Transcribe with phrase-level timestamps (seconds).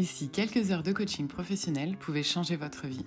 [0.00, 3.04] et si quelques heures de coaching professionnel pouvaient changer votre vie.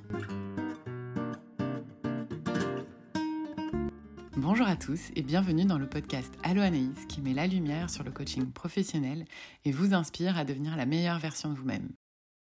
[4.37, 8.03] Bonjour à tous et bienvenue dans le podcast Allo Anaïs qui met la lumière sur
[8.03, 9.25] le coaching professionnel
[9.65, 11.89] et vous inspire à devenir la meilleure version de vous-même.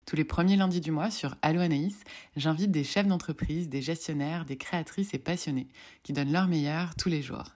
[0.08, 2.04] Tous les premiers lundis du mois sur Allo Anaïs,
[2.36, 5.68] j'invite des chefs d'entreprise, des gestionnaires, des créatrices et passionnés
[6.02, 7.54] qui donnent leur meilleur tous les jours.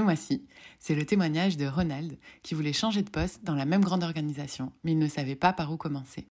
[0.00, 0.46] Ce mois-ci,
[0.78, 4.72] c'est le témoignage de Ronald qui voulait changer de poste dans la même grande organisation,
[4.82, 6.26] mais il ne savait pas par où commencer.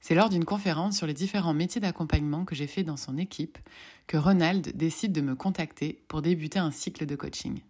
[0.00, 3.58] C'est lors d'une conférence sur les différents métiers d'accompagnement que j'ai fait dans son équipe
[4.08, 7.62] que Ronald décide de me contacter pour débuter un cycle de coaching.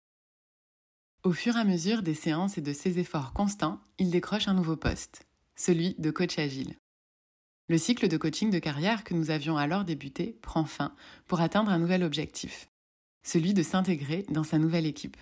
[1.23, 4.55] Au fur et à mesure des séances et de ses efforts constants, il décroche un
[4.55, 6.77] nouveau poste, celui de coach agile.
[7.69, 10.95] Le cycle de coaching de carrière que nous avions alors débuté prend fin
[11.27, 12.70] pour atteindre un nouvel objectif,
[13.23, 15.17] celui de s'intégrer dans sa nouvelle équipe.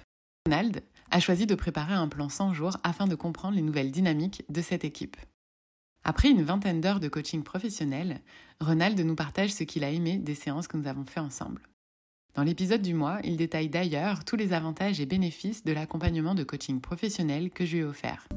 [0.47, 4.45] Ronald a choisi de préparer un plan 100 jours afin de comprendre les nouvelles dynamiques
[4.49, 5.17] de cette équipe.
[6.05, 8.21] Après une vingtaine d'heures de coaching professionnel,
[8.61, 11.69] Ronald nous partage ce qu'il a aimé des séances que nous avons fait ensemble.
[12.35, 16.45] Dans l'épisode du mois, il détaille d'ailleurs tous les avantages et bénéfices de l'accompagnement de
[16.45, 18.29] coaching professionnel que je lui ai offert.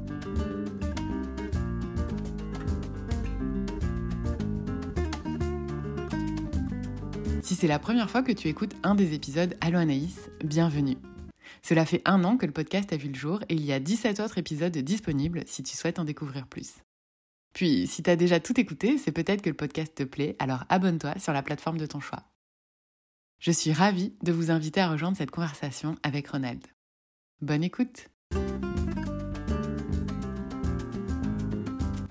[7.62, 10.96] C'est la première fois que tu écoutes un des épisodes Allo Anaïs, bienvenue.
[11.62, 13.78] Cela fait un an que le podcast a vu le jour et il y a
[13.78, 16.78] 17 autres épisodes disponibles si tu souhaites en découvrir plus.
[17.54, 20.64] Puis, si tu as déjà tout écouté, c'est peut-être que le podcast te plaît, alors
[20.70, 22.24] abonne-toi sur la plateforme de ton choix.
[23.38, 26.66] Je suis ravie de vous inviter à rejoindre cette conversation avec Ronald.
[27.42, 28.08] Bonne écoute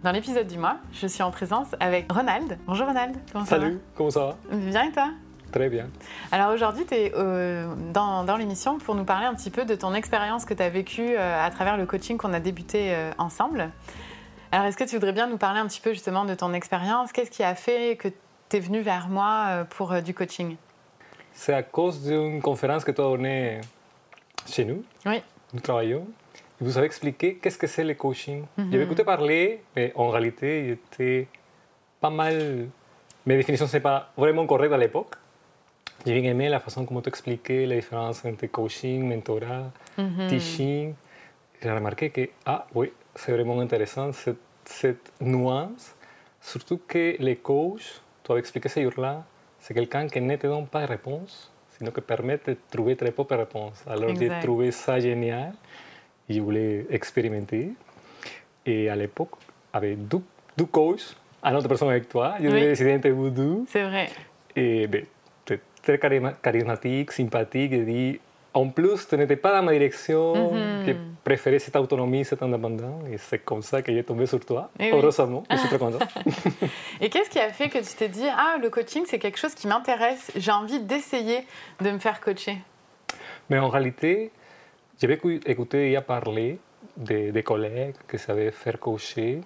[0.02, 2.58] Dans l'épisode du mois, je suis en présence avec Ronald.
[2.66, 4.56] Bonjour Ronald, comment ça Salut, comment ça va?
[4.56, 5.12] Bien et toi?
[5.52, 5.90] Très bien.
[6.32, 9.76] Alors aujourd'hui, tu es euh, dans, dans l'émission pour nous parler un petit peu de
[9.76, 13.12] ton expérience que tu as vécue euh, à travers le coaching qu'on a débuté euh,
[13.18, 13.70] ensemble.
[14.52, 17.12] Alors est-ce que tu voudrais bien nous parler un petit peu justement de ton expérience?
[17.12, 18.08] Qu'est-ce qui a fait que
[18.50, 20.56] tu es venu vers moi pour du coaching?
[21.34, 23.62] C'est à cause d'une conférence que tu as donnée
[24.46, 24.84] chez nous.
[25.06, 25.22] Oui.
[25.54, 26.06] Nous travaillons.
[26.60, 28.44] Vous avez expliqué qu'est-ce que c'est le coaching?
[28.58, 31.28] Mm J'avais écouté parler, mais en réalité, j'étais
[32.00, 32.68] pas mal.
[33.26, 35.16] Mes définitions ne pas vraiment correctes à l'époque.
[36.06, 40.28] J'ai bien aimé la façon dont tu expliquais la différence entre coaching, mentorat, mm-hmm.
[40.30, 40.94] teaching.
[41.62, 45.96] J'ai remarqué que, ah oui, c'est vraiment intéressant cette, cette, nuance.
[46.42, 49.24] Surtout que les coachs, tu avais expliqué ce jour-là,
[49.60, 53.12] c'est quelqu'un qui ne te donne pas de réponse, sino que permet de trouver très
[53.12, 53.84] peu de réponses.
[53.86, 55.54] Alors j'ai trouvé ça génial
[56.28, 57.74] et je voulais expérimenter.
[58.66, 59.34] Et à l'époque,
[59.72, 60.24] avec deux,
[60.58, 62.62] deux coachs, une autre personne avec toi, je oui.
[62.62, 63.66] décidé d'interviewer.
[63.68, 64.10] C'est vrai.
[64.56, 65.06] Et ben,
[65.82, 68.20] très charismatique, sympathique, et dit
[68.54, 73.04] en plus, tu n'étais pas dans ma direction, mm que préférais cette autonomie, cette indépendance,
[73.12, 76.00] et c'est comme ça que j'ai tombé sur toi, et heureusement, je suis très content.
[77.00, 79.54] et qu'est-ce qui a fait que tu t'es dit, ah, le coaching, c'est quelque chose
[79.54, 81.46] qui m'intéresse, j'ai envie d'essayer
[81.80, 82.58] de me faire coacher?
[83.50, 84.32] Mais en réalité,
[85.00, 86.58] j'avais écouté a parler
[86.98, 89.42] de, des collègues qui savaient faire coacher,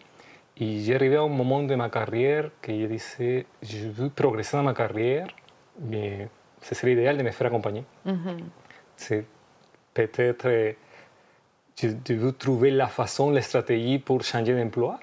[0.57, 4.55] et j'ai arrivé à un moment de ma carrière que je disais, je veux progresser
[4.55, 5.27] dans ma carrière,
[5.81, 6.27] mais
[6.61, 7.83] ce serait idéal de me faire accompagner.
[8.95, 9.25] C'est
[9.93, 10.75] peut-être,
[11.81, 14.99] je, veux trouver la façon, la stratégie pour changer d'emploi.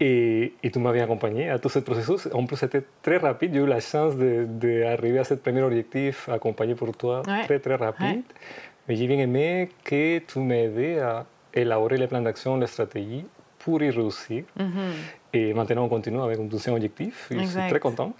[0.00, 2.30] Et, et, tu m'as bien accompagné à tout ce processus.
[2.32, 3.52] En plus, c'était très rapide.
[3.52, 8.22] J'ai eu la chance d'arriver à ce premier objectif accompagné pour toi très, très rapide.
[8.88, 13.26] Mais j'ai bien aimé que tu m'aides à élaborer les plans d'action, les stratégies
[13.58, 14.44] pour y réussir.
[15.34, 17.26] Et maintenant, on continue avec un deuxième objectif.
[17.30, 18.12] je suis très content.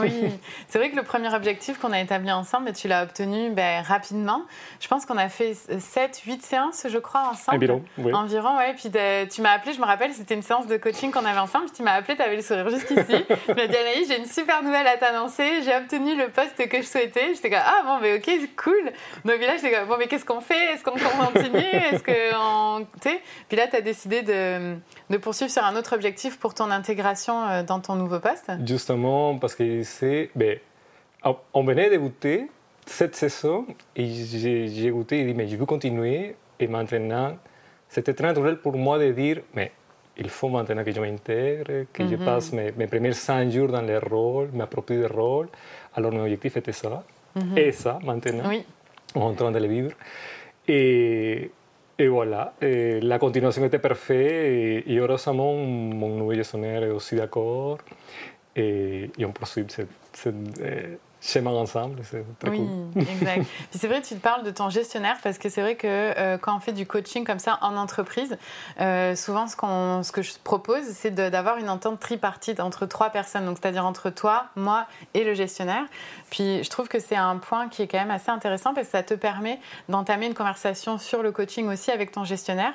[0.00, 0.12] Oui,
[0.68, 4.42] c'est vrai que le premier objectif qu'on a établi ensemble, tu l'as obtenu ben, rapidement.
[4.78, 7.56] Je pense qu'on a fait 7, 8 séances, je crois, ensemble.
[7.56, 8.14] Environ, oui.
[8.14, 8.72] Environ, oui.
[8.76, 8.90] Puis
[9.30, 11.66] tu m'as appelé, je me rappelle, c'était une séance de coaching qu'on avait ensemble.
[11.74, 13.24] Tu m'as appelé, tu avais le sourire jusqu'ici.
[13.26, 15.62] tu m'as dit, Anaïs, j'ai une super nouvelle à t'annoncer.
[15.64, 17.34] J'ai obtenu le poste que je souhaitais.
[17.34, 18.30] J'étais comme, ah bon, mais ok,
[18.62, 18.92] cool.
[19.24, 20.74] Donc là, j'étais comme, bon, mais qu'est-ce qu'on fait?
[20.74, 22.86] Est-ce qu'on continue Est-ce qu'on.
[23.48, 24.76] Puis là, tu as décidé de,
[25.10, 28.50] de poursuivre sur un autre objectif pour ton intégration euh, dans ton nouveau poste?
[28.66, 30.30] Justement, parce que c'est.
[30.34, 30.58] Ben,
[31.54, 32.48] on venait de goûter
[32.86, 33.66] cette saison
[33.96, 36.36] et j'ai goûté et dit, mais je veux continuer.
[36.58, 37.36] Et maintenant,
[37.88, 39.72] c'était très naturel pour moi de dire, mais
[40.18, 42.24] il faut maintenant que je m'intègre, que je mhm.
[42.24, 45.48] passe mes, mes, premiers 100 jours dans les rôles, m'approprie des rôles.
[45.94, 47.02] Alors, mon objectif était ça.
[47.36, 47.56] Mhm.
[47.56, 48.48] Et ça, maintenant.
[48.48, 48.64] Oui.
[49.14, 49.92] En train de le vivre.
[50.68, 51.50] Et,
[52.00, 57.76] et voilà, eh, la continuation était parfaite et, heureusement, mon nouveau gestionnaire est aussi d'accord.
[58.56, 60.34] Et, on poursuit cette, cette,
[61.20, 62.00] chemin ensemble.
[62.04, 63.46] C'est très oui, exact.
[63.70, 66.38] Puis c'est vrai, tu te parles de ton gestionnaire parce que c'est vrai que euh,
[66.38, 68.36] quand on fait du coaching comme ça en entreprise,
[68.80, 73.10] euh, souvent ce, qu'on, ce que je propose, c'est d'avoir une entente tripartite entre trois
[73.10, 75.84] personnes, donc c'est-à-dire entre toi, moi et le gestionnaire.
[76.30, 78.92] Puis je trouve que c'est un point qui est quand même assez intéressant parce que
[78.92, 82.72] ça te permet d'entamer une conversation sur le coaching aussi avec ton gestionnaire.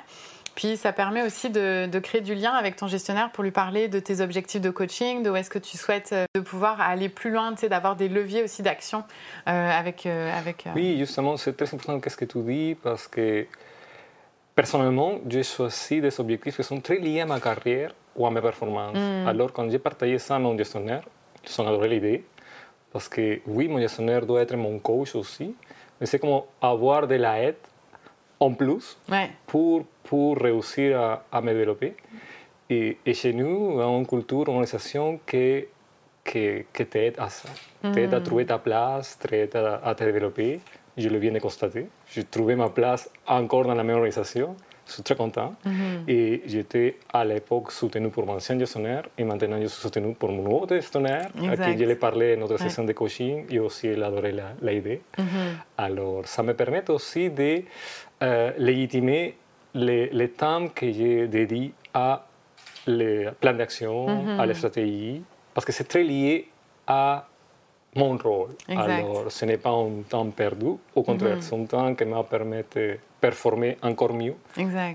[0.56, 4.00] Puis ça permet aussi de, créer du lien avec ton gestionnaire pour lui parler de
[4.00, 7.30] tes objectifs de coaching, de où est-ce que tu souhaites euh, de pouvoir aller plus
[7.30, 9.04] loin, d'avoir des leviers aussi d'action
[9.48, 10.06] euh, avec...
[10.06, 13.46] Euh, avec Oui, justement, c'est très important ce que tu dis parce que
[14.54, 18.40] personnellement, j'ai choisi des objectifs qui sont très liés à ma carrière ou à mes
[18.40, 18.96] performances.
[18.96, 19.28] Mm.
[19.28, 21.02] Alors quand j'ai partagé ça à mon gestionnaire,
[21.44, 22.24] ils ont adoré l'idée
[22.90, 25.54] parce que oui, mon gestionnaire doit être mon coach aussi,
[26.00, 27.56] mais c'est comme avoir de la aide
[28.40, 28.98] en plus
[29.46, 31.94] pour, pour réussir à, à me développer.
[32.68, 35.64] Et, et, chez nous, on a une culture, une organisation qui,
[36.24, 37.48] qui, qui t'aide à ça,
[37.92, 38.22] t'aide à mm.
[38.24, 40.60] trouver ta place, t'aide à, à, te développer.
[40.96, 41.86] Je le viens de constater.
[42.10, 44.56] J'ai trouvé ma place encore dans la même organisation.
[44.86, 45.54] Je suis très content.
[46.06, 50.30] Et j'étais à l'époque soutenu pour mon ancien gestionnaire et maintenant je suis soutenu pour
[50.30, 53.88] mon nouveau gestionnaire à qui je l'ai parlé dans notre session de coaching et aussi
[53.88, 55.00] il a adoré l'idée.
[55.76, 57.62] Alors, ça me permet aussi de
[58.22, 59.36] euh, légitimer
[59.74, 62.26] les, temps que j'ai dédié à
[62.86, 64.08] les plans d'action,
[64.38, 64.54] à la mhm.
[64.54, 65.22] stratégie,
[65.52, 66.48] parce que c'est très lié
[66.86, 67.26] à
[67.94, 68.50] mon rôle.
[68.68, 72.62] Alors, ce n'est pas un temps perdu, au contraire, c'est un temps qui m'a permis
[72.74, 72.98] de
[73.28, 74.36] performer encore mieux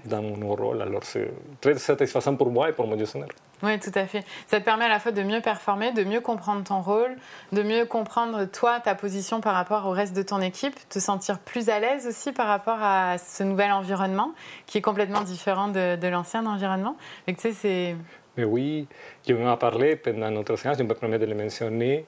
[0.06, 0.82] dans mon rôle.
[0.82, 1.30] Alors, c'est
[1.60, 3.36] très satisfaisant pour moi et pour mon gestionnaire.
[3.64, 4.24] Oui, tout à fait.
[4.48, 7.14] Ça te permet à la fois de mieux performer, de mieux comprendre ton rôle,
[7.52, 11.40] de mieux comprendre toi, ta position par rapport au reste de ton équipe, te sentir
[11.40, 14.32] plus à l'aise aussi par rapport à ce nouvel environnement
[14.66, 16.96] qui est complètement différent de, l'ancien environnement.
[17.28, 17.96] Et tu sais, c'est...
[18.38, 18.88] Mais oui,
[19.28, 22.06] je m'en parlé pendant notre séance, je me permets de le mentionner.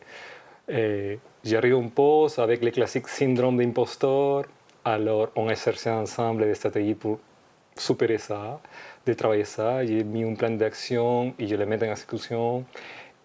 [0.70, 4.46] Eh, J'arrive un poste avec le classique syndrome d'imposteur,
[4.86, 7.20] alors on a cherché ensemble des stratégies pour
[7.78, 8.60] superar ça
[9.06, 9.86] de travailler ça.
[9.86, 12.64] J'ai mis un plan d'action et je le mets en exécution.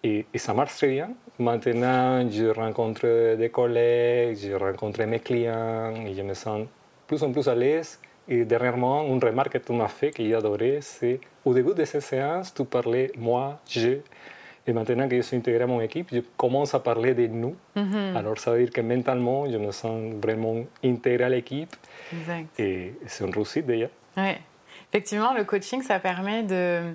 [0.03, 1.11] Et, et, ça marche très bien.
[1.39, 6.67] Maintenant, je rencontre des collègues, je rencontre mes clients et je me sens
[7.05, 7.99] plus en plus à l'aise.
[8.27, 11.83] Et dernièrement, une remarque que tu m'as fait, que j'ai adoré, c'est au début de
[11.83, 13.97] cette séance, tu parlais moi, je.
[14.69, 17.55] Et maintenant que je suis intégré à mon équipe, je commence à parler de nous.
[18.15, 21.75] Alors, ça veut dire que mentalement, je me sens vraiment intégré à l'équipe.
[22.59, 23.87] Et c'est une réussite déjà.
[24.15, 24.39] Ouais.
[24.91, 26.93] Effectivement, le coaching, ça permet de,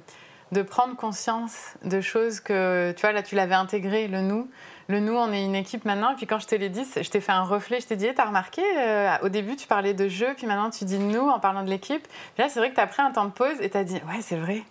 [0.53, 4.49] de prendre conscience de choses que, tu vois, là, tu l'avais intégré, le nous.
[4.87, 6.13] Le nous, on est une équipe maintenant.
[6.13, 7.81] Et puis quand je te l'ai dit, je t'ai fait un reflet.
[7.81, 10.85] Je t'ai dit, t'as remarqué, euh, au début, tu parlais de jeu, puis maintenant, tu
[10.85, 12.07] dis nous en parlant de l'équipe.
[12.39, 13.97] Là, c'est vrai que tu as pris un temps de pause et tu as dit,
[13.97, 14.63] ouais, c'est vrai.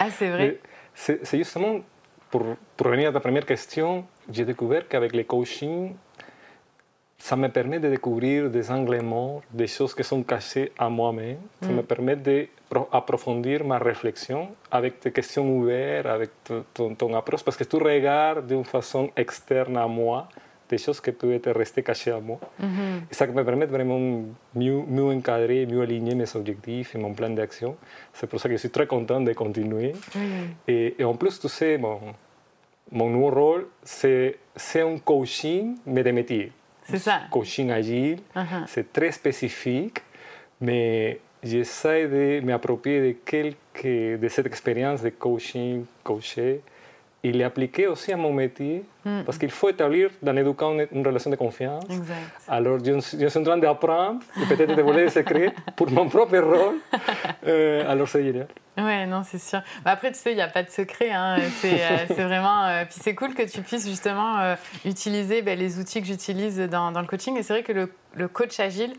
[0.00, 0.58] Ah, c'est vrai.
[0.94, 1.80] C'est justement,
[2.36, 5.94] pour, pour revenir à ta première question, j'ai découvert qu'avec le coaching,
[7.18, 11.38] ça me permet de découvrir des angles morts, des choses qui sont cachées à moi-même.
[11.62, 11.86] Ça me mm.
[11.86, 16.30] permet d'approfondir ma réflexion avec des questions ouvertes, avec
[16.74, 20.28] ton, approche, parce que tu regardes d'une façon externe à moi
[20.68, 22.38] des choses qui peuvent être restées cachées à moi.
[22.60, 23.10] Mm-hmm.
[23.10, 24.24] Et ça me permet vraiment
[24.54, 27.76] mieux, mieux encadrer, mieux aligner mes objectifs et mon plan d'action.
[28.12, 29.92] C'est pour ça que je suis très content de continuer.
[30.14, 30.18] Mm.
[30.68, 32.00] Et, et, en plus, tu sais, mon,
[32.92, 34.36] mon nouveau rôle, c'est
[34.76, 36.52] un coaching, mais de métier.
[36.84, 37.22] C'est ça.
[37.30, 38.64] Coaching agile, uh-huh.
[38.68, 40.02] c'est très spécifique,
[40.60, 46.60] mais j'essaie de m'approprier de quelques de cette expérience de coaching, coaché,
[47.24, 49.22] et l'appliquer aussi à mon métier, mm.
[49.24, 51.84] parce qu'il faut établir dans l'éducation une, une, relation de confiance.
[51.90, 52.16] Exact.
[52.46, 56.38] Alors, je, je, suis en train d'apprendre, peut-être de voler des secrets pour mon propre
[56.38, 56.76] rôle.
[57.46, 58.48] Euh, alors, c'est génial.
[58.76, 59.62] Ouais, non, c'est sûr.
[59.84, 61.10] Bah, après, tu sais, il n'y a pas de secret.
[61.10, 61.38] Hein.
[61.60, 62.64] C'est euh, vraiment.
[62.64, 64.54] Euh, puis c'est cool que tu puisses justement euh,
[64.84, 67.36] utiliser ben, les outils que j'utilise dans, dans, le coaching.
[67.38, 68.94] Et c'est vrai que le, le coach agile,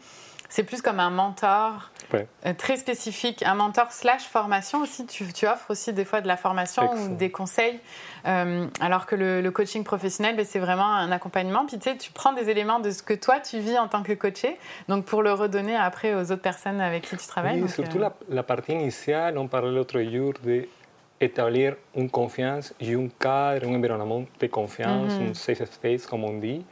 [0.49, 5.05] c'est plus comme un mentor euh, très spécifique, un mentor slash formation aussi.
[5.05, 7.79] Tu, offres aussi des fois de la formation ou des conseils,
[8.25, 11.65] euh, alors que le, coaching professionnel, ben, c'est vraiment un accompagnement.
[11.65, 14.03] Puis tu sais, tu prends des éléments de ce que toi tu vis en tant
[14.03, 17.61] que coaché, donc pour le redonner après aux autres personnes avec qui tu travailles.
[17.61, 23.07] Oui, surtout euh, la, partie initiale, on parlait l'autre jour d'établir une confiance et un
[23.19, 25.29] cadre, un environnement de confiance, mm-hmm.
[25.31, 26.63] un safe space, comme on dit.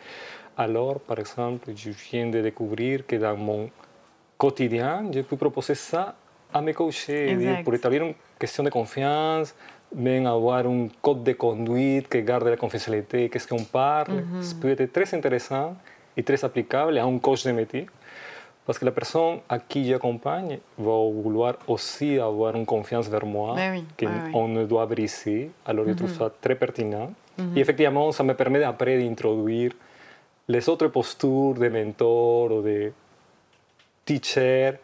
[0.58, 3.70] Alors, par exemple, je viens de découvrir que dans mon
[4.38, 6.16] quotidien, je peux proposer ça
[6.54, 9.56] à mes coachés pour établir une question de confiance,
[9.94, 14.14] même avoir un code de conduite qui garde la confidentialité, qu'est-ce qu'on parle.
[14.14, 14.42] Mm -hmm.
[14.42, 15.76] Ça peut être très intéressant
[16.18, 17.86] et très applicable à un coach de métier.
[18.66, 23.56] Parce que la personne à qui j'accompagne va vouloir aussi avoir une confiance vers moi
[24.00, 25.52] qu'on oui, ne doit briser.
[25.70, 27.10] Alors, je trouve ça très pertinent.
[27.56, 29.74] Et effectivement, ça me permet après d'introduire
[30.48, 32.92] les autres postures de mentor ou de
[34.06, 34.80] teacher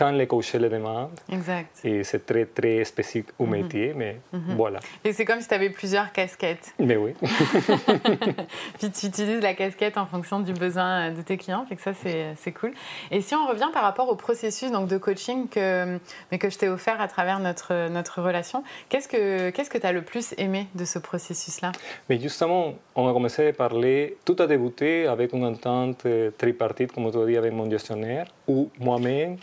[0.00, 1.10] quand les coachs le demandent.
[1.30, 1.78] Exact.
[1.84, 3.50] Et c'est très, très spécifique au Mhm.
[3.50, 4.16] métier, mais
[4.56, 4.80] voilà.
[5.04, 6.72] Et c'est comme si tu avais plusieurs casquettes.
[6.78, 7.12] Mais oui.
[8.78, 11.92] Puis tu utilises la casquette en fonction du besoin de tes clients, fait que ça
[11.94, 12.72] c'est cool.
[13.10, 15.98] Et si on revient par rapport au processus donc, de coaching que,
[16.30, 19.86] mais que je t'ai offert à travers notre, notre relation, qu'est-ce que qu'est-ce que tu
[19.86, 21.72] as le plus aimé de ce processus-là?
[22.08, 26.92] Mais justement, on a commencé à parler, tout a débuté avec une entente euh, tripartite,
[26.92, 29.36] comme tu as dit, avec mon gestionnaire, où moi-même,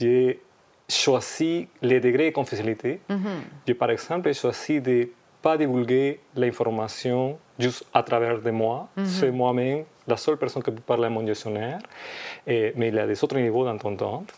[0.00, 0.40] j'ai
[0.88, 3.00] choisi les degrés de confidentialité.
[3.66, 5.04] J'ai, par exemple, choisi de ne
[5.42, 8.88] pas divulguer l'information juste à travers de moi.
[9.04, 11.78] C'est moi-même la seule personne qui peut parler à mon gestionnaire,
[12.46, 14.32] Et- mais il y a des autres niveaux d'entente.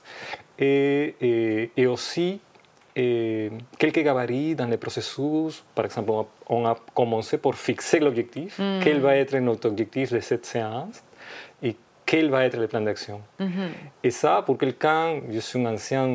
[0.58, 2.40] Et, et, et aussi,
[2.96, 5.62] et quelques gabarits dans le processus.
[5.74, 8.60] Par exemple, on a, on a commencé par fixer l'objectif.
[8.82, 11.02] Quel va être notre objectif de cette séance?
[12.10, 13.18] Quel va être le plan d'action.
[14.06, 16.06] Et ça, pour quelqu'un, je suis un ancien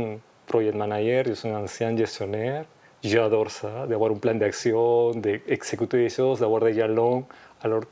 [0.46, 2.66] project manager, je suis un ancien gestionnaire,
[3.12, 7.22] j'adore ça, d'avoir un plan d'action, d'exécuter des choses, d'avoir des jalons.
[7.64, 7.84] Alors,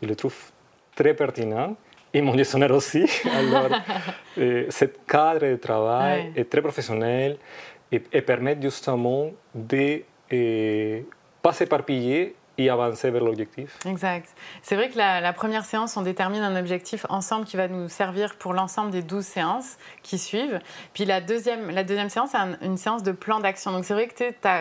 [0.00, 0.38] je le trouve
[0.94, 1.70] très pertinent.
[2.14, 3.04] Et mon gestionnaire aussi.
[3.40, 3.70] Alors,
[4.38, 6.40] euh, ce cadre de travail Ouais.
[6.40, 7.36] est très professionnel
[7.94, 9.22] et, et permet justement
[9.54, 10.02] de
[10.32, 11.00] ne
[11.42, 12.34] pas s'éparpiller
[12.68, 13.78] avancer vers l'objectif.
[13.86, 14.28] Exact.
[14.62, 18.36] C'est vrai que la, première séance, on détermine un objectif ensemble qui va nous servir
[18.36, 20.60] pour l'ensemble des 12 séances qui suivent.
[20.92, 23.72] Puis la deuxième, la deuxième séance, c'est un- une séance de plan d'action.
[23.72, 24.14] Donc c'est vrai que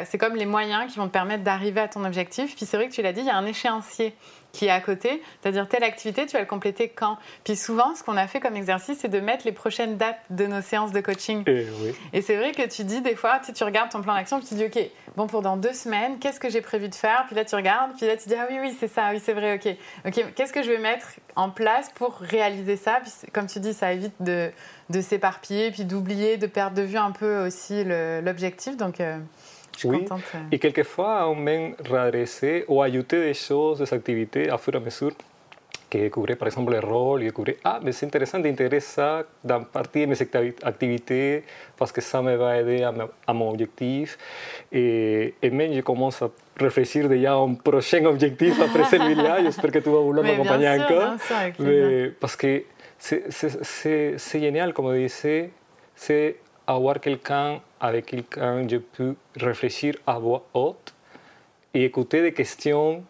[0.05, 2.55] c'est comme les moyens qui vont te permettre d'arriver à ton objectif.
[2.55, 4.15] Puis c'est vrai que tu l'as dit, il y a un échéancier
[4.51, 7.17] qui est à côté, c'est-à-dire telle activité, tu vas le compléter quand?
[7.43, 10.47] Puis souvent, ce qu'on a fait comme exercice, c'est de mettre les prochaines dates de
[10.47, 11.43] nos séances de coaching.
[11.47, 11.95] Et oui.
[12.13, 14.55] Et c'est vrai que tu dis des fois, tu, regardes ton plan d'action, puis tu
[14.55, 14.79] dis, OK,
[15.15, 17.25] bon, pour dans deux semaines, qu'est-ce que j'ai prévu de faire?
[17.27, 19.33] Puis là, tu regardes, puis là, tu dis, ah oui, oui, c'est ça, oui, c'est
[19.33, 19.75] vrai, OK.
[20.07, 22.99] OK, qu'est-ce que je vais mettre en place pour réaliser ça?
[23.01, 24.51] Puis comme tu dis, ça évite de,
[24.89, 27.83] de s'éparpiller, puis d'oublier, de perdre de vue un peu aussi
[28.23, 28.77] l'objectif.
[28.77, 29.19] Donc, euh,
[29.73, 29.99] je suis Oui.
[29.99, 30.21] contente.
[30.51, 34.79] Et quelquefois, on même redresser ou ajouter des choses, des activités à fur et à
[34.79, 35.11] mesure
[35.89, 39.63] que découvrir, par exemple, le rôle, et découvrir, ah, mais c'est intéressant d'intégrer ça dans
[39.63, 41.43] partie de mes activi- activités
[41.75, 42.93] parce que ça me va aider à,
[43.25, 44.15] à mon objectif.
[44.71, 49.41] Et, et même, je commence à réfléchir déjà à un prochain objectif après celui-là.
[49.43, 51.19] J'espère que tu vas vouloir m'accompagner encore.
[51.19, 51.35] sûr.
[51.65, 52.63] Mais parce que
[52.99, 53.31] c'est-
[54.39, 55.49] génial, comme disait,
[55.95, 56.35] c'est
[56.67, 60.93] avoir quelqu'un avec quelqu'un je peux réfléchir à voix haute
[61.73, 63.03] et écouter des questions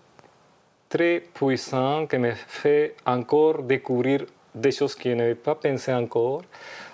[0.89, 6.41] très puissantes qui me fait encore découvrir des choses que je n'avais pas pensé encore.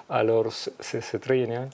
[0.09, 1.69] Alors, c'est très génial.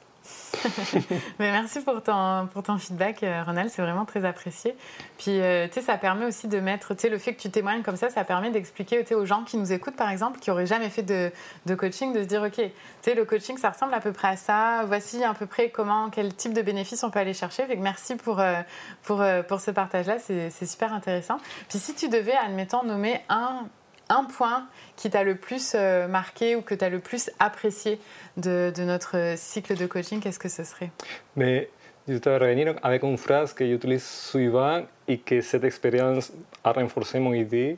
[1.39, 4.75] Mais merci pour ton, pour ton feedback, euh, Ronald, c'est vraiment très apprécié.
[5.17, 7.49] Puis, euh, tu sais, ça permet aussi de mettre, tu sais, le fait que tu
[7.49, 10.65] témoignes comme ça, ça permet d'expliquer aux gens qui nous écoutent, par exemple, qui n'auraient
[10.65, 11.31] jamais fait de,
[11.65, 14.29] de coaching, de se dire, OK, tu sais, le coaching, ça ressemble à peu près
[14.29, 17.63] à ça, voici à peu près comment, quel type de bénéfices on peut aller chercher.
[17.77, 18.61] Merci pour, euh,
[19.03, 21.37] pour, pour ce partage-là, c'est super intéressant.
[21.69, 23.65] Puis, si tu devais, admettons, nommer un,
[24.11, 27.99] un point qui t'a le plus euh, marqué ou que tu as le plus apprécié
[28.37, 30.91] de, de notre cycle de coaching, qu'est-ce que ce serait?
[31.35, 31.69] Mais
[32.07, 36.31] je te revenir avec une phrase que j'utilise souvent et que cette expérience
[36.63, 37.77] a renforcé mon idée.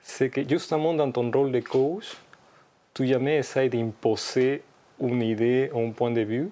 [0.00, 2.16] C'est que justement dans ton rôle de coach,
[2.94, 4.62] tu jamais d'imposer
[5.00, 6.48] une idée ou un point de vue,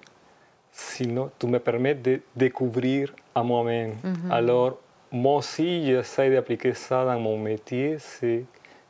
[0.71, 3.95] sinon tu me permets de découvrir à moi-même.
[4.29, 4.79] Alors,
[5.11, 7.97] moi aussi, j'essaie d'appliquer ça dans mon métier.
[7.99, 8.43] C'est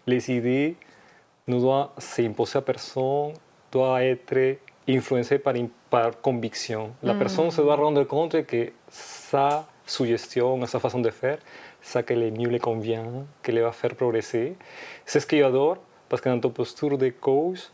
[0.08, 0.76] les idées
[1.48, 3.34] ne doivent s'imposer à personne,
[3.72, 5.54] doivent être influencées par,
[5.90, 6.92] par conviction.
[7.04, 11.38] La personne se doit rendre compte que sa suggestion, sa façon de faire,
[11.82, 14.56] ça que le mieux le convient, que le va faire progresser.
[15.06, 15.78] C'est ce que j'adore,
[16.10, 17.70] parce que dans ta posture de coach,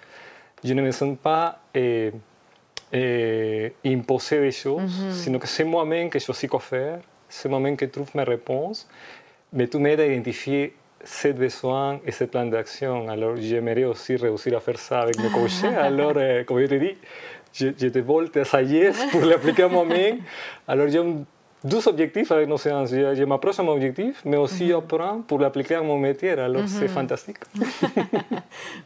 [0.64, 2.12] je ne me sens pas eh,
[2.92, 7.90] eh, imposer des choses, sinon que c'est moi-même qui choisis quoi faire, c'est moi-même qui
[7.90, 8.88] trouve mes réponses,
[9.52, 13.10] mais tu m'aides à identifier ces besoins et ce plan d'action.
[13.10, 15.64] Alors, j'aimerais aussi réussir à faire ça avec mes coachs.
[15.78, 16.14] Alors,
[16.46, 16.98] comme je te dis,
[17.54, 20.18] je, te vole tes sagesse pour l'appliquer à moi-même.
[20.68, 21.24] Alors, j'ai un-
[21.64, 22.92] deux objectifs avec nos séances.
[22.92, 26.32] M'approche à mon objectif, mais aussi j'apprends pour l'appliquer à mon métier.
[26.32, 27.38] Alors, c'est fantastique.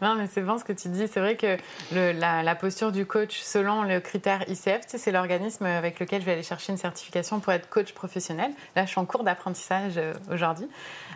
[0.02, 1.08] Non, mais c'est bon ce que tu dis.
[1.08, 1.58] C'est vrai que
[1.94, 6.00] le- la, la posture du coach, selon le critère ICF, tu sais, c'est l'organisme avec
[6.00, 8.52] lequel je vais aller chercher une certification pour être coach professionnel.
[8.76, 10.68] Là, je suis en cours d'apprentissage euh, aujourd'hui.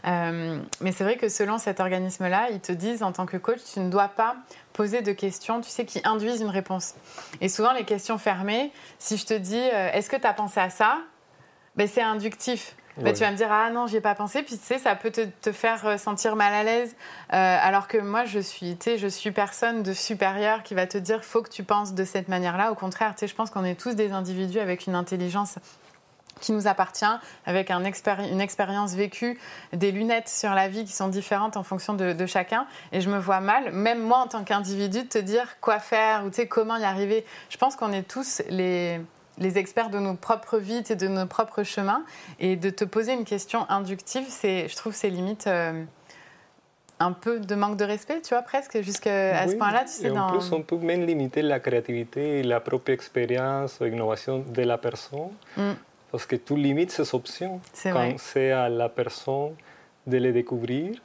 [0.08, 3.60] Euh, mais c'est vrai que selon cet organisme-là, ils te disent en tant que coach,
[3.74, 4.36] tu ne dois pas
[4.74, 6.96] poser de questions, tu sais, qui induisent une réponse.
[7.40, 10.60] Et souvent, les questions fermées, si je te dis, euh, est-ce que tu as pensé
[10.60, 10.98] à ça
[11.86, 12.76] ben, c'est inductif.
[12.98, 14.44] Bah, tu vas me dire, ah non, j'y ai pas pensé.
[14.44, 16.96] Puis tu sais, ça peut te, te faire sentir mal à l'aise.
[17.30, 20.98] alors que moi, je suis, tu sais, je suis personne de supérieur qui va te
[20.98, 22.72] dire, faut que tu penses de cette manière-là.
[22.72, 25.58] Au contraire, tu sais, je pense qu'on est tous des individus avec une intelligence
[26.42, 27.06] qui nous appartient,
[27.46, 29.40] avec un une expérience vécue,
[29.74, 32.66] des lunettes sur la vie qui sont différentes en fonction de, chacun.
[32.92, 36.26] Et je me vois mal, même moi en tant qu'individu, de te dire quoi faire
[36.26, 37.26] ou tu sais, comment y arriver.
[37.50, 39.02] Je pense qu'on est tous les,
[39.42, 42.04] les experts de nos propres vies et de nos propres chemins.
[42.40, 45.48] Et de te poser une question inductive, je trouve c'est limite...
[45.48, 45.84] Euh,
[47.04, 49.86] un peu de manque de respect, tu vois, presque, jusqu'à ce point-là.
[49.86, 50.38] Tu sais, et en dans...
[50.38, 54.78] plus, on peut même limiter la créativité et la propre expérience ou innovation de la
[54.78, 55.32] personne.
[55.58, 55.72] Mm
[56.12, 59.56] parce que tu limites ces options quand c'est à la personne
[60.06, 61.00] de les découvrir.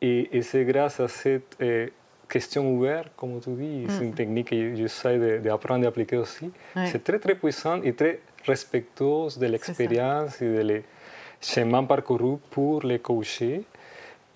[0.00, 1.92] Et, c'est grâce à cette eh,
[2.28, 4.14] question ouverte, comme tu dis, c'est une mm.
[4.14, 6.50] technique que j'essaie d'apprendre et d'appliquer aussi.
[6.86, 10.84] C'est très, très puissant et très respectueuse de l'expérience et des
[11.40, 13.64] chemins parcourus pour les coacher.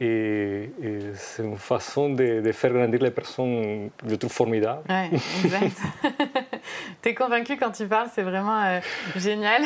[0.01, 0.71] Et,
[1.15, 4.83] c'est une façon de, faire grandir les personnes, je trouve formidable.
[4.89, 5.11] Ouais,
[5.45, 5.77] exact.
[7.03, 8.81] tu es convaincu quand tu parles, c'est vraiment euh,
[9.17, 9.63] génial.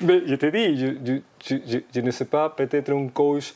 [0.00, 3.52] Mais je te dis, je, je, je, ne sais pas, peut-être un coach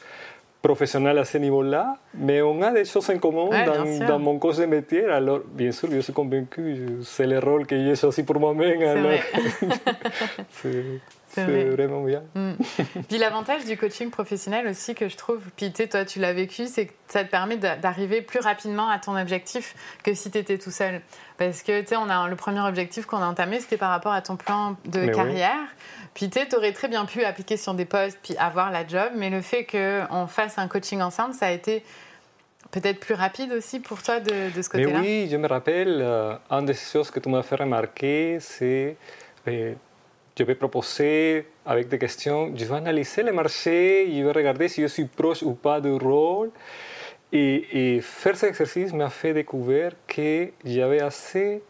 [0.62, 4.57] professionnel à ce niveau-là, mais on a des choses en commun dans, dans, mon coach
[4.57, 5.05] de métier.
[5.07, 8.81] Alors, bien sûr, je suis convaincu, c'est le rôle que j'ai choisi pour moi-même.
[11.33, 12.23] C'est vraiment bien.
[12.35, 12.53] Mm.
[13.09, 16.87] Puis l'avantage du coaching professionnel aussi que je trouve, puis toi tu l'as vécu, c'est
[16.87, 20.71] que ça te permet d'arriver plus rapidement à ton objectif que si tu étais tout
[20.71, 21.01] seul.
[21.39, 24.13] Parce que tu sais, on a le premier objectif qu'on a entamé, c'était par rapport
[24.13, 25.69] à ton plan de carrière.
[26.15, 29.31] Puis tu aurais très bien pu appliquer sur des postes puis avoir la job, mais
[29.31, 31.85] le fait qu'on fasse un coaching ensemble, ça a été
[32.71, 35.01] peut-être plus rapide aussi pour toi de, de ce côté-là?
[35.01, 38.97] Oui, je me rappelle, euh, une des choses que tu m'as fait remarquer, c'est
[39.49, 39.75] euh,
[40.40, 44.80] je vais proposer avec des questions, je vais analyser le marché, je vais regarder si
[44.80, 46.50] je suis proche ou pas du rôle.
[47.30, 51.62] Et, et faire cet exercice m'a fait découvrir que j'avais assez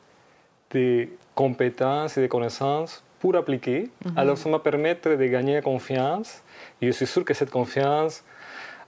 [0.72, 3.90] de compétences et de connaissances pour appliquer.
[4.14, 6.40] Alors ça m'a permis de gagner confiance.
[6.80, 8.22] Et je suis sûr que cette confiance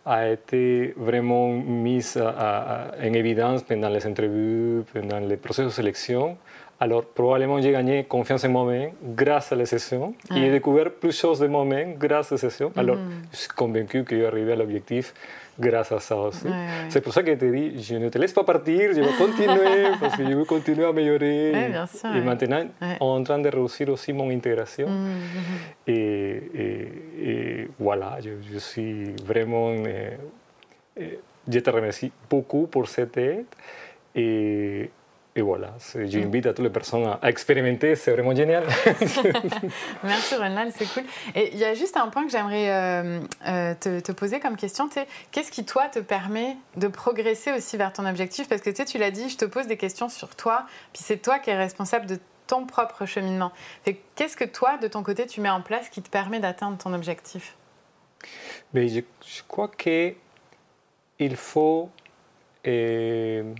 [0.04, 6.36] a été vraiment mise en évidence pendant les entrevues, pendant les processus de sélection.
[6.80, 11.10] Alors, probablement, j'ai gagné confiance en moi-même grâce à la session et j'ai découvert plus
[11.10, 12.72] de choses de moi-même grâce à la session.
[12.74, 12.96] Alors,
[13.30, 15.14] je suis convaincu que je vais arriver à l'objectif
[15.58, 16.46] grâce à ça aussi.
[16.88, 19.12] C'est pour ça que je te dis, je ne te laisse pas partir, je vais
[19.18, 21.52] continuer parce que je veux continuer à améliorer.
[22.14, 22.66] et maintenant,
[23.00, 24.88] en train de réussir aussi mon intégration.
[25.86, 26.42] et,
[27.18, 29.72] et, voilà, je, suis vraiment...
[29.72, 30.16] Eh,
[30.96, 33.46] eh, je te remercie beaucoup pour cette aide.
[34.14, 34.90] Et,
[35.34, 38.64] et voilà, j'invite à toutes les personnes à, expérimenter, c'est vraiment génial.
[40.04, 41.04] Merci Ronald, c'est cool.
[41.34, 44.90] Et il y a juste un point que j'aimerais euh, euh, te, poser comme question.
[45.30, 48.46] Qu'est-ce qui, toi, te permet de progresser aussi vers ton objectif?
[48.46, 51.38] Parce que tu l'as dit, je te pose des questions sur toi, puis c'est toi
[51.38, 53.52] qui es responsable de ton propre cheminement.
[54.14, 56.92] Qu'est-ce que toi, de ton côté, tu mets en place qui te permet d'atteindre ton
[56.92, 57.56] objectif?
[58.74, 60.16] Mais je, je crois qu'il
[61.36, 61.88] faut...
[62.66, 63.54] Euh,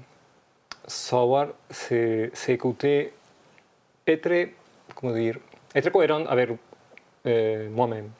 [0.86, 3.12] savoir s'écouter,
[4.06, 4.48] être,
[4.94, 5.38] comment dire,
[5.74, 6.50] être cohérent avec
[7.26, 8.10] euh, moi-même.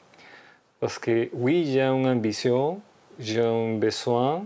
[0.79, 2.81] Parce que oui, j'ai une ambition,
[3.19, 4.45] j'ai un besoin,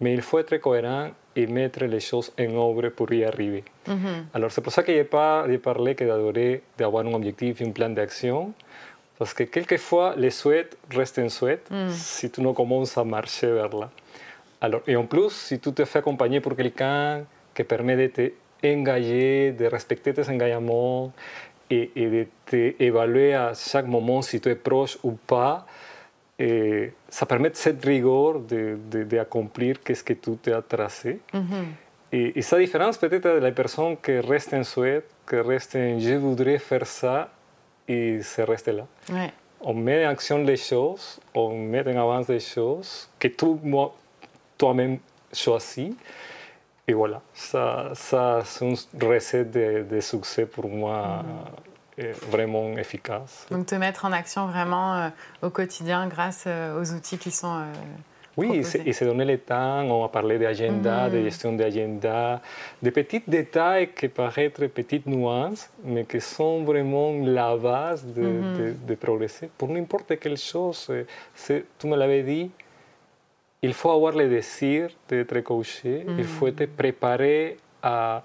[0.00, 3.64] mais il faut être cohérent et mettre les choses en œuvre pour y arriver.
[4.32, 7.70] Alors c'est pour ça que je n'ai pas parlé que d'adorer d'avoir un objectif un
[7.70, 8.52] plan d'action,
[9.18, 11.90] parce que quelquefois les souhaits restent en souhaits mm.
[11.90, 13.90] si tu ne commences à marcher vers là.
[14.60, 17.24] Alors, et en plus, si tu te fais accompagner pour quelqu'un
[17.56, 21.12] que permet de t'engager, de respecter tes engagements
[21.70, 25.66] et, de t'évaluer à chaque moment si tu es proche ou pas.
[26.38, 31.20] Et ça permet cette rigueur d'accomplir de, ce que tu t'es tracé.
[32.12, 36.14] et, esa différence peut-être de la personne qui reste en souhait, qui reste en je
[36.14, 37.30] voudrais faire ça
[37.88, 38.86] et se reste là.
[39.62, 43.28] On met en action les choses, on met en avance des choses que
[44.58, 44.98] toi-même
[45.32, 45.94] choisis.
[46.88, 51.24] Et voilà, ça, ça c'est une recette de, succès pour moi
[51.98, 52.02] mm.
[52.30, 53.46] vraiment efficace.
[53.50, 55.08] Donc te mettre en action vraiment euh,
[55.42, 57.56] au quotidien grâce euh, aux outils qui sont...
[57.56, 57.72] Euh,
[58.36, 61.22] oui, et se donner le temps, on a parlé d'agenda, de mm.
[61.24, 62.42] gestion d'agenda,
[62.82, 68.86] de petits détails qui paraissent petites nuances, mais qui sont vraiment la base de, mm-hmm.
[68.86, 70.92] de progresser pour n'importe quelle chose.
[71.46, 72.50] Tu me l'avais dit,
[73.66, 78.22] il faut avoir le désir d'être coaché, il faut être préparé à,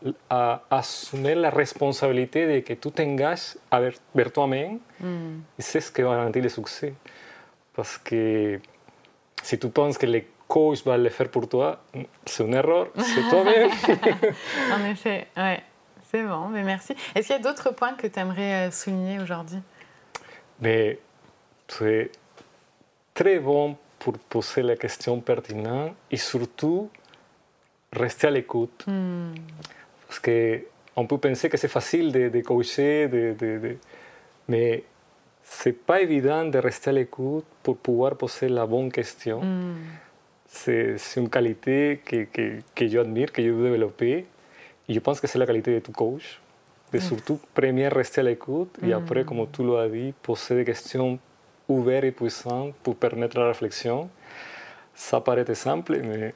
[0.70, 3.58] assumer la responsabilité de que tu t'engages
[4.16, 4.80] vers, toi-même.
[5.00, 5.40] Mm.
[5.58, 6.94] Et c'est ce qui va garantir le succès.
[7.74, 8.60] Parce que
[9.44, 11.80] si tu penses que le coach va le faire pour toi,
[12.26, 13.70] c'est une erreur, c'est toi-même.
[14.76, 15.64] en effet, ouais.
[16.10, 16.94] C'est bon, mais merci.
[17.16, 19.60] Est-ce qu'il y a d'autres points que tu aimerais euh, souligner aujourd'hui?
[20.60, 21.00] Mais
[21.70, 22.12] c'est
[23.14, 26.90] très bon pour poser la question pertinente et surtout
[27.94, 28.84] rester à l'écoute.
[28.88, 29.34] Hmm.
[30.08, 33.78] Parce qu'on peut penser que c'est facile de, de coacher, de, de, de...
[34.48, 34.84] mais
[35.44, 39.40] c'est pas évident de rester à l'écoute pour pouvoir poser la bonne question.
[39.42, 39.76] Hmm.
[40.48, 44.26] C'est une qualité que, que, que, je admire, que je veux développer.
[44.90, 46.42] Et je pense que c'est la qualité de tu coach.
[46.92, 47.02] De mm.
[47.02, 51.20] surtout, premier, rester à l'écoute et après, comme tu l'as dit, poser des questions
[51.72, 54.10] ouvertes et puissantes pour permettre la réflexion.
[54.94, 56.34] Ça paraît simple, mais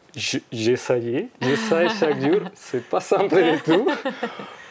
[0.51, 1.29] j'essaye.
[1.41, 2.41] J'essaye chaque jour.
[2.53, 3.87] C'est pas simple du tout.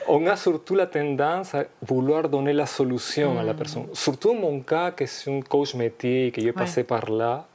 [0.08, 3.56] On a surtout la tendance à vouloir donner la solution à la mm.
[3.56, 3.86] personne.
[3.92, 7.46] Surtout en mon cas, que c'est un coach métier et que j'ai passé par là,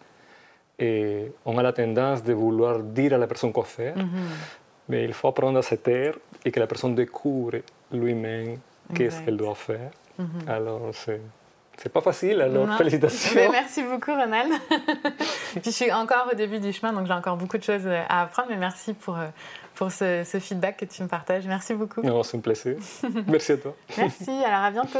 [0.79, 3.95] et on a la tendance de vouloir dire à la personne quoi faire.
[3.95, 4.87] Mm-hmm.
[4.89, 7.57] Mais il faut apprendre à se taire et que la personne découvre
[7.91, 8.57] lui-même
[8.93, 9.91] qu'est-ce qu'elle doit faire.
[10.17, 10.27] Mhm.
[10.47, 11.21] Alors, c'est.
[11.81, 13.51] C'est pas facile, alors félicitations.
[13.51, 14.51] merci beaucoup, Ronald.
[15.63, 18.49] je suis encore au début du chemin, donc j'ai encore beaucoup de choses à apprendre,
[18.49, 19.27] mais merci pour, euh,
[19.75, 21.45] pour ce, ce feedback que tu me partages.
[21.47, 22.01] Merci beaucoup.
[22.23, 22.75] c'est un plaisir.
[23.27, 23.75] merci à toi.
[23.97, 24.99] merci, alors à bientôt.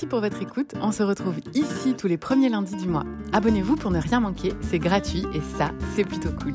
[0.00, 0.72] Merci pour votre écoute.
[0.80, 3.04] On se retrouve ici tous les premiers lundis du mois.
[3.34, 6.54] Abonnez-vous pour ne rien manquer, c'est gratuit et ça, c'est plutôt cool.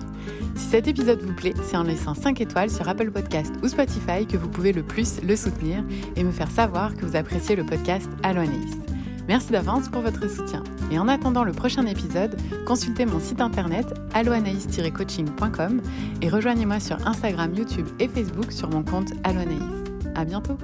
[0.56, 4.26] Si cet épisode vous plaît, c'est en laissant 5 étoiles sur Apple Podcast ou Spotify
[4.26, 5.84] que vous pouvez le plus le soutenir
[6.16, 8.78] et me faire savoir que vous appréciez le podcast Allo Anaïs.
[9.28, 10.64] Merci d'avance pour votre soutien.
[10.90, 15.82] Et en attendant le prochain épisode, consultez mon site internet alloanaïs-coaching.com
[16.24, 19.62] et rejoignez-moi sur Instagram, YouTube et Facebook sur mon compte Allo Anaïs.
[20.16, 20.58] À bientôt!